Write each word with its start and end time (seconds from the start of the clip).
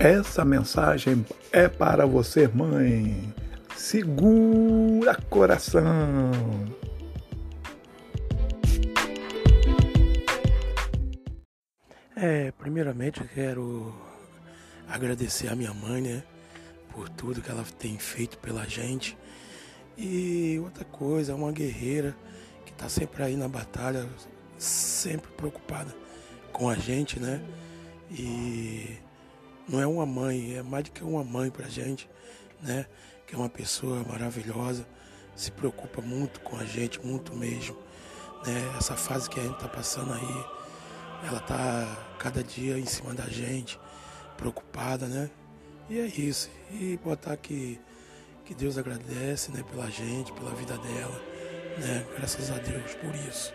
Essa 0.00 0.46
mensagem 0.46 1.26
é 1.52 1.68
para 1.68 2.06
você, 2.06 2.48
mãe. 2.48 3.34
Segura 3.76 5.14
coração. 5.28 5.84
É, 12.16 12.50
primeiramente 12.52 13.20
eu 13.20 13.28
quero 13.28 13.94
agradecer 14.88 15.48
a 15.48 15.54
minha 15.54 15.74
mãe, 15.74 16.00
né, 16.00 16.22
por 16.94 17.10
tudo 17.10 17.42
que 17.42 17.50
ela 17.50 17.62
tem 17.78 17.98
feito 17.98 18.38
pela 18.38 18.66
gente. 18.66 19.18
E 19.98 20.58
outra 20.64 20.86
coisa, 20.86 21.32
é 21.32 21.34
uma 21.34 21.52
guerreira 21.52 22.16
que 22.64 22.72
está 22.72 22.88
sempre 22.88 23.22
aí 23.22 23.36
na 23.36 23.48
batalha, 23.48 24.08
sempre 24.56 25.30
preocupada 25.32 25.94
com 26.54 26.70
a 26.70 26.74
gente, 26.74 27.20
né? 27.20 27.42
E 28.10 28.98
não 29.70 29.80
é 29.80 29.86
uma 29.86 30.04
mãe, 30.04 30.56
é 30.56 30.62
mais 30.62 30.84
do 30.84 30.90
que 30.90 31.04
uma 31.04 31.22
mãe 31.22 31.48
pra 31.48 31.68
gente, 31.68 32.10
né? 32.60 32.86
Que 33.26 33.36
é 33.36 33.38
uma 33.38 33.48
pessoa 33.48 34.02
maravilhosa, 34.02 34.84
se 35.36 35.52
preocupa 35.52 36.02
muito 36.02 36.40
com 36.40 36.56
a 36.56 36.64
gente, 36.64 37.00
muito 37.00 37.34
mesmo. 37.34 37.76
Né? 38.44 38.74
Essa 38.76 38.96
fase 38.96 39.30
que 39.30 39.38
a 39.38 39.42
gente 39.42 39.58
tá 39.60 39.68
passando 39.68 40.12
aí, 40.12 40.44
ela 41.24 41.38
tá 41.40 41.86
cada 42.18 42.42
dia 42.42 42.78
em 42.78 42.86
cima 42.86 43.14
da 43.14 43.26
gente, 43.26 43.78
preocupada, 44.36 45.06
né? 45.06 45.30
E 45.88 45.98
é 45.98 46.06
isso. 46.06 46.50
E 46.72 46.98
botar 47.04 47.36
que, 47.36 47.80
que 48.44 48.54
Deus 48.54 48.76
agradece 48.76 49.52
né, 49.52 49.62
pela 49.70 49.88
gente, 49.88 50.32
pela 50.32 50.52
vida 50.54 50.76
dela, 50.78 51.22
né? 51.78 52.06
Graças 52.16 52.50
a 52.50 52.58
Deus 52.58 52.94
por 52.96 53.14
isso. 53.14 53.54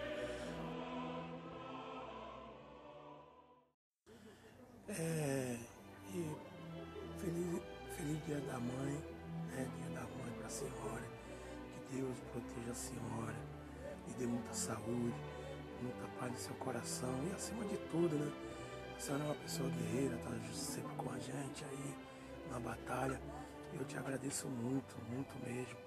É, 4.87 5.57
e 6.15 7.19
feliz, 7.19 7.61
feliz 7.97 8.25
dia 8.25 8.39
da 8.41 8.59
mãe, 8.59 8.93
né? 9.51 9.67
Dia 9.77 9.89
da 9.95 10.01
mãe 10.01 10.33
para 10.37 10.47
a 10.47 10.49
senhora. 10.49 11.03
Que 11.89 11.97
Deus 11.97 12.17
proteja 12.31 12.71
a 12.71 12.75
senhora, 12.75 13.35
e 14.07 14.13
dê 14.13 14.25
muita 14.25 14.53
saúde, 14.53 15.15
muita 15.81 16.07
paz 16.19 16.31
no 16.31 16.37
seu 16.37 16.55
coração 16.55 17.13
e 17.29 17.33
acima 17.33 17.65
de 17.65 17.77
tudo, 17.91 18.15
né? 18.15 18.31
A 18.95 18.99
senhora 18.99 19.23
é 19.23 19.27
uma 19.27 19.35
pessoa 19.35 19.69
guerreira, 19.69 20.17
tá 20.17 20.31
sempre 20.53 20.95
com 20.95 21.11
a 21.11 21.19
gente 21.19 21.65
aí 21.65 21.95
na 22.49 22.59
batalha. 22.59 23.19
Eu 23.73 23.83
te 23.83 23.97
agradeço 23.97 24.47
muito, 24.47 24.95
muito 25.09 25.35
mesmo 25.45 25.77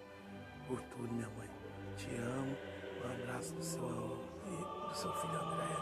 por 0.66 0.80
tudo, 0.82 1.12
minha 1.12 1.28
mãe. 1.30 1.48
Te 1.96 2.14
amo. 2.16 2.56
Um 3.02 3.22
abraço 3.22 3.54
do 3.54 3.62
seu, 3.62 3.80
do 3.80 4.94
seu 4.94 5.12
filho 5.14 5.40
André, 5.40 5.76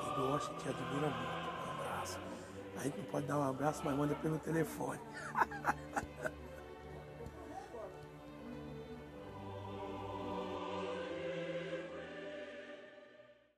que 0.00 0.20
gosta 0.20 0.52
e 0.52 0.56
te 0.56 0.68
admira 0.70 1.10
muito. 1.10 1.39
A 2.80 2.84
gente 2.84 2.96
não 2.96 3.04
pode 3.04 3.26
dar 3.26 3.38
um 3.38 3.42
abraço, 3.42 3.82
mas 3.84 3.94
manda 3.94 4.14
pelo 4.14 4.38
telefone. 4.38 4.98